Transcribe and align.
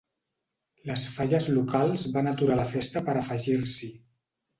Les 0.91 1.03
falles 1.17 1.49
locals 1.57 2.05
van 2.15 2.29
aturar 2.31 2.57
la 2.61 2.65
festa 2.71 3.05
per 3.11 3.15
afegir-s’hi. 3.21 3.91